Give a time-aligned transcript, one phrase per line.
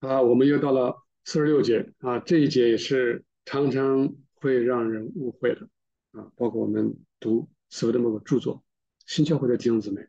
[0.00, 5.68] 啊，我们又到了四十六节啊，这一节也是常常会让人误会的
[6.12, 8.64] 啊，包括我们读所谓的某个著作，
[9.06, 10.06] 新教会的弟兄姊妹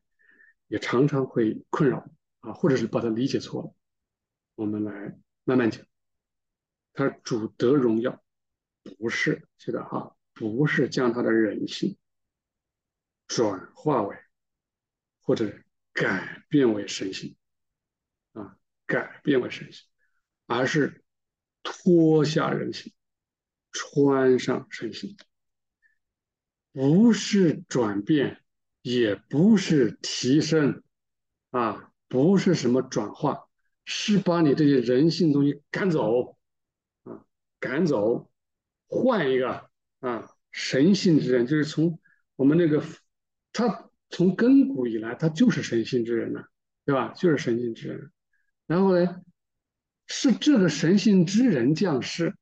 [0.68, 2.08] 也常常会困扰
[2.42, 3.74] 啊，或者是把它理解错了。
[4.54, 5.84] 我们来慢慢讲，
[6.94, 8.22] 他主得荣耀，
[9.00, 11.98] 不是记得哈，不是将他的人性
[13.26, 14.16] 转化为
[15.22, 15.52] 或者
[15.94, 17.36] 改变为神性。
[18.90, 19.86] 改变为神性，
[20.48, 21.04] 而是
[21.62, 22.92] 脱下人性，
[23.72, 25.16] 穿上神性，
[26.74, 28.42] 不是转变，
[28.82, 30.82] 也不是提升，
[31.52, 33.48] 啊，不是什么转化，
[33.86, 36.36] 是把你这些人性东西赶走，
[37.04, 37.24] 啊，
[37.60, 38.32] 赶走，
[38.88, 39.70] 换一个
[40.00, 42.00] 啊，神性之人，就是从
[42.36, 42.84] 我们那个
[43.54, 46.44] 他从根古以来，他就是神性之人呢，
[46.86, 47.14] 对吧？
[47.14, 48.12] 就是神性之人。
[48.70, 49.24] 然后呢，
[50.06, 52.36] 是这个神性之人降世，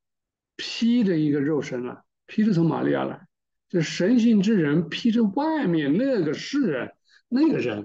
[0.58, 3.26] 披着一个肉身了，披着从玛利亚来，
[3.70, 6.92] 这神性之人披着外面那个世人，
[7.30, 7.84] 那个人，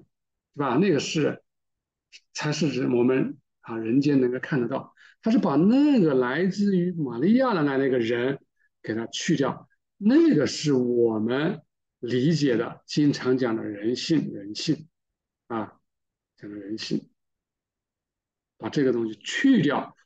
[0.54, 0.74] 是吧？
[0.74, 1.40] 那个世人，
[2.32, 8.40] 才是指我们啊人间能够看得到，他是把那个来自于玛利亚的那那个人
[8.82, 11.62] 给他去掉，那个是我们
[12.00, 14.88] 理解的，经常讲的人性，人性，
[15.46, 15.74] 啊，
[16.36, 17.08] 讲的人性。
[18.62, 19.96] 把这个东西去掉，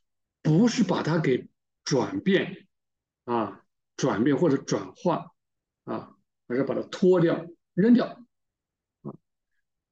[0.41, 1.47] 不是把它给
[1.83, 2.67] 转变
[3.23, 3.63] 啊，
[3.95, 5.31] 转变或者转化
[5.83, 6.15] 啊，
[6.47, 8.25] 而是把它脱掉、扔掉
[9.03, 9.13] 啊。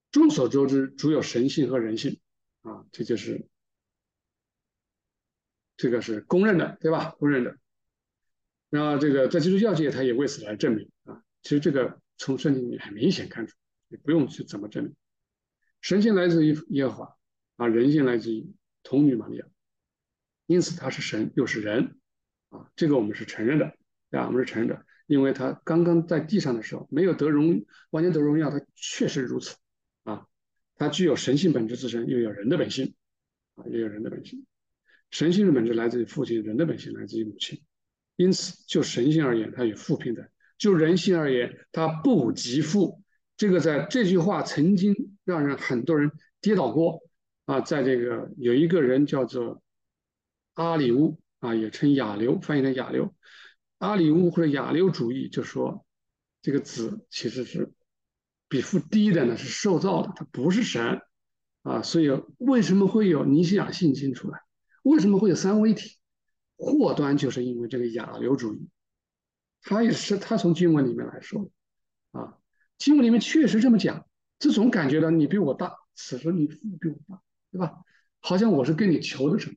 [0.09, 2.19] 众所周知，主有神性和人性
[2.63, 3.47] 啊，这就是
[5.77, 7.11] 这个是公认的，对吧？
[7.19, 7.59] 公认的。
[8.69, 11.21] 那这个在基督教界，他也为此来证明啊。
[11.43, 13.55] 其实这个从圣经里很明显看出，
[13.89, 14.95] 也不用去怎么证明，
[15.81, 17.15] 神性来自于耶和华。
[17.57, 18.53] 啊，人性来自于
[18.83, 19.45] 童女玛利亚，
[20.45, 21.95] 因此他是神又是人，
[22.49, 23.65] 啊，这个我们是承认的，
[24.11, 29.55] 啊，我们是承认的，因为他刚刚在地上的时候没有得荣，完全得荣耀，他确实如此，
[30.03, 30.27] 啊，
[30.75, 32.93] 他具有神性本质自身，又有人的本性，
[33.55, 34.45] 啊，也有人的本性，
[35.11, 37.61] 神性的本质来自于父亲，人的本性来自于母亲，
[38.17, 40.25] 因此就神性而言，他与父平等；
[40.57, 43.01] 就人性而言，他不及父。
[43.37, 46.11] 这个在这句话曾经让人很多人
[46.41, 47.01] 跌倒过。
[47.45, 49.61] 啊，在这个有一个人叫做
[50.53, 53.15] 阿里乌啊，也称亚流，翻译成亚流。
[53.77, 55.85] 阿里乌或者亚流主义就说，
[56.41, 57.71] 这个子其实是
[58.47, 61.01] 比父低的呢，是受造的，它不是神
[61.63, 61.81] 啊。
[61.81, 64.39] 所以为什么会有尼西亚信经出来？
[64.83, 65.97] 为什么会有三位一体？
[66.57, 68.69] 祸端就是因为这个亚流主义，
[69.61, 72.37] 他也是他从经文里面来说的啊，
[72.77, 74.07] 经文里面确实这么讲，
[74.39, 77.21] 这种感觉到你比我大，此时你父比我大。
[77.55, 77.71] 对吧？
[78.19, 79.55] 好像我是跟你求的什么，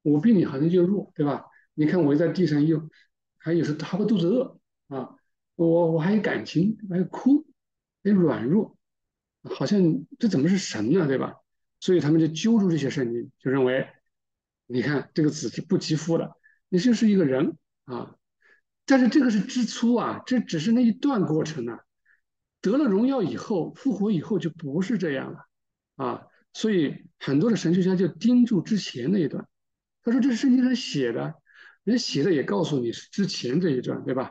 [0.00, 1.44] 我比你好像就弱，对吧？
[1.74, 2.88] 你看我在地上又，
[3.36, 5.10] 还有时他会肚子饿啊，
[5.56, 7.44] 我我还有感情，还有哭，
[8.02, 8.78] 还有软弱，
[9.42, 9.78] 好像
[10.18, 11.06] 这怎么是神呢？
[11.06, 11.34] 对吧？
[11.80, 13.86] 所以他们就揪住这些圣经，就认为，
[14.66, 16.34] 你看这个子是不及父的，
[16.70, 18.16] 你就是一个人啊。
[18.86, 21.80] 但是这个是之初啊，这只是那一段过程啊，
[22.62, 25.46] 得了荣耀以后，复活以后就不是这样了
[25.96, 26.26] 啊。
[26.54, 29.46] 所以很多的神学家就盯住之前那一段，
[30.02, 31.34] 他说这是圣经上写的，
[31.82, 34.30] 人写的也告诉你是之前这一段，对吧？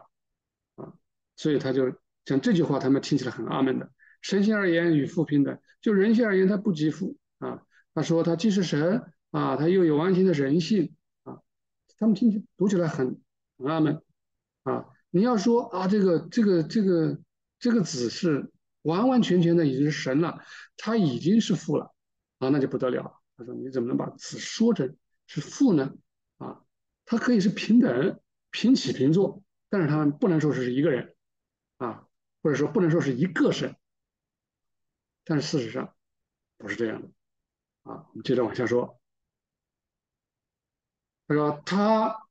[0.76, 0.94] 啊，
[1.36, 1.94] 所以他就
[2.26, 3.92] 讲这句话，他们听起来很阿门的。
[4.22, 7.62] 神性而言与父平等，就人性而言他不及父啊。
[7.94, 11.40] 他说他既是神啊，他又有完全的人性啊，
[12.00, 13.20] 他们听起读起来很
[13.58, 14.02] 很阿门
[14.64, 14.86] 啊。
[15.10, 17.20] 你要说啊，这个这个这个
[17.60, 18.50] 这个子是
[18.82, 20.40] 完完全全的已经是神了，
[20.78, 21.93] 他已经是父了。
[22.44, 23.22] 啊，那就不得了。
[23.36, 24.96] 他说：“你怎么能把子说成
[25.26, 25.94] 是父呢？
[26.38, 26.62] 啊，
[27.04, 28.20] 他可以是平等、
[28.52, 31.16] 平起平坐，但是他们不能说是一个人，
[31.78, 32.06] 啊，
[32.44, 33.76] 或者说不能说是一个神。
[35.24, 35.96] 但是事实上
[36.58, 37.08] 不是这样的。
[37.84, 39.00] 啊，我们接着往下说。
[41.28, 42.28] 他说他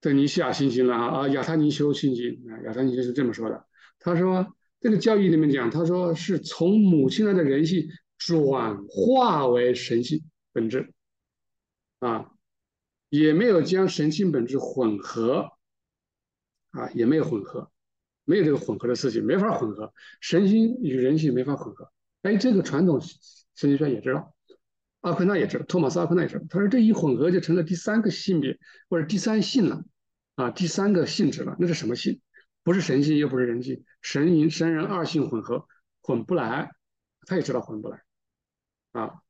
[0.00, 3.64] 在尼西亚信经了啊，啊，亚他尼修信经啊，亚他尼修是这么说的。
[4.00, 7.88] 他说这个教义里面讲，他说是从母亲来的人性。”
[8.20, 10.22] 转化为神性
[10.52, 10.92] 本质，
[12.00, 12.30] 啊，
[13.08, 15.52] 也没有将神性本质混合，
[16.72, 17.72] 啊，也没有混合，
[18.24, 21.90] 没有这个混合的事情，没法混合，神性与人性没法混合。
[22.20, 24.34] 哎，这个传统神学家也知道，
[25.00, 28.58] 阿奎那也知道，托马斯阿奎那也知道，他说这一混合就成了第三个性别
[28.90, 29.82] 或者第三性了，
[30.34, 32.20] 啊，第三个性质了，那是什么性？
[32.62, 35.66] 不是神性，又不是人性，神人神人二性混合
[36.02, 36.70] 混不来，
[37.26, 38.02] 他也知道混不来。
[38.92, 39.22] 啊，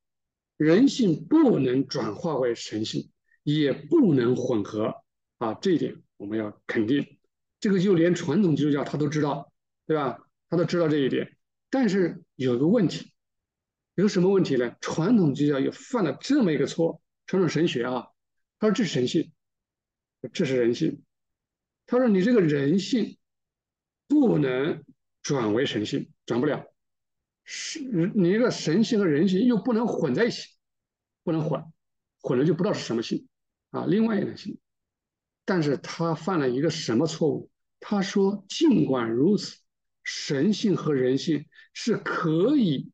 [0.56, 3.10] 人性不能转化为神性，
[3.42, 4.94] 也不能混合
[5.38, 7.18] 啊，这一点我们要肯定。
[7.60, 9.52] 这个就连传统基督教他都知道，
[9.86, 10.18] 对吧？
[10.48, 11.36] 他都知道这一点。
[11.68, 13.12] 但是有个问题，
[13.94, 14.74] 有什么问题呢？
[14.80, 18.08] 传统基督教又犯了这么一个错，传统神学啊，
[18.58, 19.32] 他说这是神性，
[20.32, 21.02] 这是人性。
[21.86, 23.18] 他说你这个人性
[24.08, 24.84] 不能
[25.22, 26.64] 转为神性，转不了。
[27.52, 27.80] 是
[28.14, 30.50] 你一个神性和人性又不能混在一起，
[31.24, 31.60] 不能混，
[32.20, 33.26] 混了就不知道是什么性
[33.70, 34.56] 啊，另外一个性。
[35.44, 37.50] 但是他犯了一个什么错误？
[37.80, 39.58] 他说，尽管如此，
[40.04, 41.44] 神性和人性
[41.74, 42.92] 是可以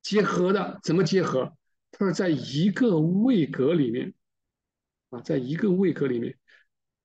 [0.00, 0.80] 结合的。
[0.82, 1.52] 怎么结合？
[1.92, 4.14] 他说，在一个位格里面，
[5.10, 6.38] 啊，在一个位格里面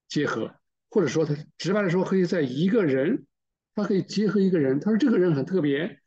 [0.07, 0.55] 结合，
[0.89, 3.25] 或者说他直白的说，可以在一个人，
[3.75, 4.79] 他可以结合一个人。
[4.79, 6.00] 他说，这个人很特别。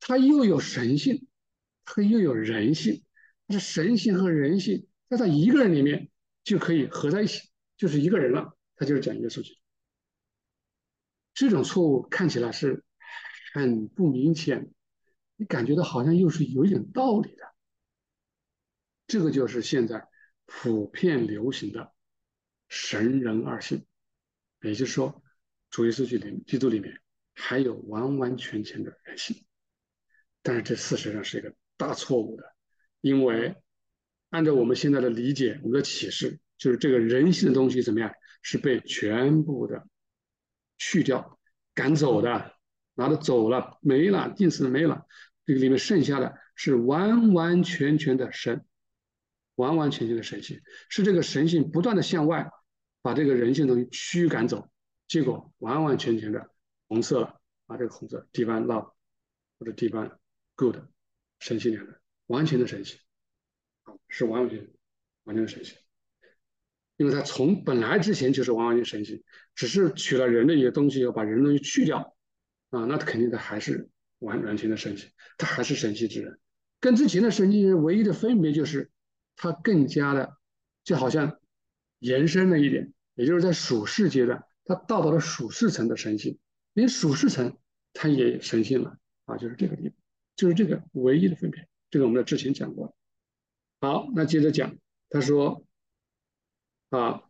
[0.00, 1.28] 他又有神性，
[1.84, 3.04] 他又有人性，
[3.46, 6.10] 他是神性和人性在他一个人里面
[6.42, 8.56] 就可以合在一起，就是一个人了。
[8.76, 9.60] 他就是讲耶稣基督。
[11.34, 12.82] 这种错误看起来是
[13.52, 14.72] 很不明显，
[15.36, 17.54] 你感觉到好像又是有一点道理的。
[19.06, 20.08] 这个就是现在
[20.46, 21.92] 普遍流行的
[22.68, 23.84] 神人二性，
[24.62, 25.22] 也就是说，
[25.70, 26.06] 主耶稣
[26.46, 27.00] 基督里面
[27.34, 29.44] 还有完完全全的人性。
[30.42, 32.44] 但是这事实上是一个大错误的，
[33.00, 33.54] 因为
[34.30, 38.10] 按照我们现在的理解，我们的启示就是这个人性的东西怎么样
[38.42, 39.86] 是被全部的
[40.78, 41.38] 去掉、
[41.74, 42.54] 赶走的，
[42.94, 45.04] 拿着走了、没了、定死没了，
[45.44, 48.64] 这个里面剩下的是完完全全的神，
[49.56, 52.50] 完完全全的神性，是这个神性不断的向外
[53.02, 54.70] 把这个人性东西驱赶走，
[55.08, 56.50] 结果完完全全的
[56.88, 58.92] 红色了，把，这个红色 divine love
[59.58, 60.19] 或者 divine。
[60.60, 60.76] good，
[61.38, 62.98] 神性两个，完全的神性，
[63.84, 64.68] 啊，是完全
[65.24, 65.74] 完全的神性，
[66.98, 69.24] 因为它从本来之前就是完完全神性，
[69.54, 72.14] 只是取了人的一些东西，要把人的东西去掉，
[72.68, 75.08] 啊，那肯定它还是完完全的神性，
[75.38, 76.38] 它还是神性之人，
[76.78, 78.90] 跟之前的神性人唯一的分别就是，
[79.36, 80.36] 它更加的
[80.84, 81.40] 就好像
[82.00, 86.38] 延伸了一点，也就是在属世阶段，它到达了属世层的神性，
[86.74, 87.56] 连属世层
[87.94, 89.96] 它也神性了，啊，就是这个地方。
[90.36, 92.94] 就是这个唯一的分别，这个我们在之前讲过。
[93.80, 94.76] 好，那接着讲，
[95.08, 95.64] 他说，
[96.90, 97.22] 啊，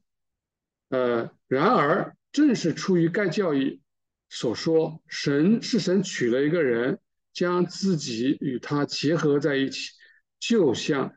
[0.89, 3.81] 呃，然而正是出于该教义
[4.29, 6.99] 所说，神是神娶了一个人，
[7.33, 9.93] 将自己与他结合在一起，
[10.39, 11.15] 就像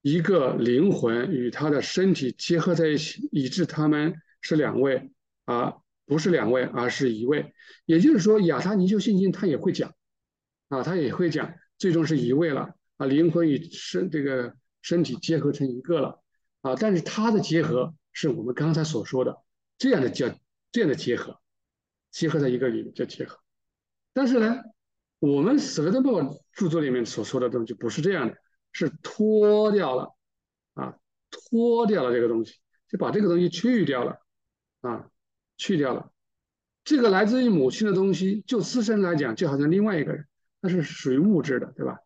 [0.00, 5.10] 一个灵魂与他的身体结合在一起，以致他们是两位，
[5.44, 7.52] 啊，不是两位，而是一位。
[7.84, 9.94] 也就是说，亚他尼修信经他也会讲。
[10.70, 16.22] 啊，他也会讲，最终是一位了啊，灵魂与身这个身体结合成一个了
[16.60, 19.36] 啊，但是它的结合是我们刚才所说的
[19.76, 20.32] 这样的叫
[20.70, 21.40] 这样的结合，
[22.12, 23.36] 结合在一个里面叫结合。
[24.12, 24.58] 但是呢，
[25.18, 28.36] 我们斯维登堡著作里面所说的东西不是这样的，
[28.70, 30.14] 是脱掉了
[30.74, 30.94] 啊，
[31.30, 32.54] 脱掉了这个东西，
[32.88, 34.20] 就把这个东西去掉了
[34.82, 35.10] 啊，
[35.56, 36.12] 去掉了
[36.84, 40.26] 这个来自于母亲的东西，就自身来讲，就好像另外一个人。
[40.60, 41.98] 它是属于物质的，对吧？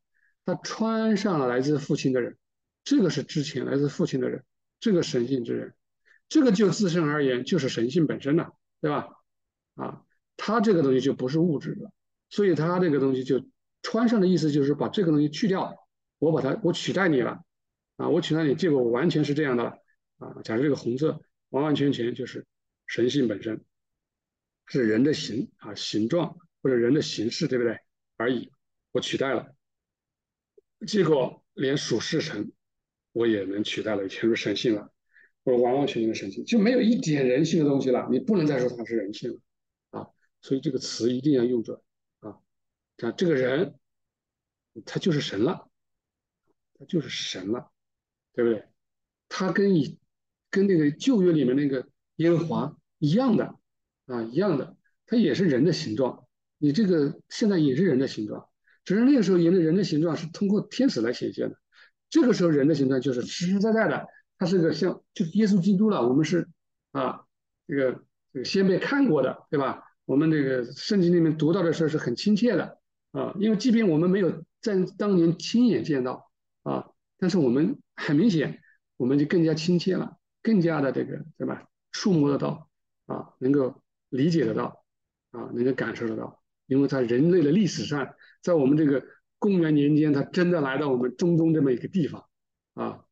[0.46, 2.36] 他穿上了来自父亲的人，
[2.84, 4.44] 这个是之前来自父亲的人，
[4.78, 5.74] 这个神性之人，
[6.28, 9.08] 这个就自身而言就是神性本身了，对吧？
[9.74, 10.02] 啊，
[10.36, 11.90] 他这个东西就不是物质的，
[12.28, 13.44] 所以他这个东西就
[13.82, 15.74] 穿上的意思就是把这个东西去掉，
[16.18, 17.42] 我把它我取代你了，
[17.96, 19.70] 啊，我取代你，结果完全是这样的了，
[20.18, 22.46] 啊，假设这个红色完完全全就是
[22.86, 23.64] 神性本身，
[24.66, 27.78] 是人的形啊形状或者人的形式，对不对？
[28.16, 28.50] 而已，
[28.92, 29.54] 我取代了，
[30.86, 32.52] 结果连属世神
[33.12, 34.92] 我也能取代了，全是神性了，
[35.42, 38.08] 我完完全全的神性，就没有一点人性的东西了。
[38.10, 39.40] 你不能再说它是人性了
[39.90, 40.08] 啊！
[40.40, 41.80] 所以这个词一定要用准
[42.20, 42.38] 啊！
[43.16, 43.78] 这个人，
[44.84, 45.68] 他就是神了，
[46.78, 47.70] 他就是神了，
[48.32, 48.64] 对不对？
[49.28, 49.98] 他跟以
[50.50, 53.58] 跟那个旧约里面那个耶和华一样的
[54.06, 56.26] 啊，一样的，他也是人的形状。
[56.58, 58.48] 你这个现在也是人的形状，
[58.84, 61.56] 只是那个时候人的人的形状是通过天使来显现的，
[62.10, 64.06] 这个时候人的形状就是实实在在的，
[64.38, 66.06] 它是个像就是耶稣基督了。
[66.06, 66.48] 我们是
[66.92, 67.22] 啊，
[67.66, 69.82] 这个这个先辈看过的，对吧？
[70.06, 72.78] 我们这个圣经里面读到的时候是很亲切的
[73.12, 76.30] 啊，因为即便我们没有在当年亲眼见到
[76.62, 78.60] 啊，但是我们很明显，
[78.96, 81.66] 我们就更加亲切了，更加的这个对吧？
[81.90, 82.68] 触摸得到
[83.06, 84.84] 啊，能够理解得到
[85.30, 86.42] 啊，能够感受得到。
[86.66, 89.04] 因为在人类的历史上，在我们这个
[89.38, 92.24] 公元年间他真的来到我们中东这么一个地方
[92.74, 93.04] 啊，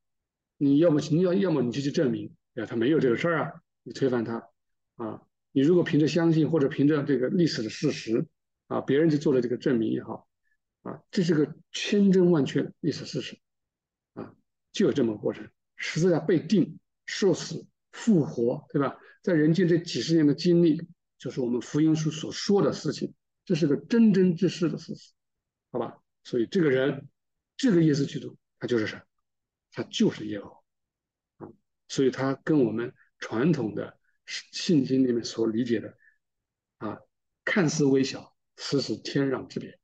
[0.56, 4.48] 你要么你要要么你就去证明，呀，他没有这个事儿啊，你推翻他
[4.96, 8.26] 啊，你如果凭着相信或者凭着这个历史的事实
[8.68, 10.26] 啊，别人就做了这个证明也好
[10.82, 13.38] 啊，这是个千真万确的历史事实
[14.14, 14.34] 啊，
[14.72, 18.96] 就有这么个过程，十字架被定、受死、复活，对吧？
[19.22, 20.82] 在人间这几十年的经历，
[21.18, 25.12] 就是我们福音书所说的事情，这是个真真之事的事实，
[25.70, 26.02] 好吧？
[26.24, 27.08] 所以这个人，
[27.56, 29.02] 这个耶稣基督，他就是神，
[29.72, 31.52] 他就是耶和华啊！
[31.88, 35.96] 所以他跟我们传统的信经里面所理解的
[36.78, 36.98] 啊，
[37.44, 39.78] 看似微小，实是天壤之别。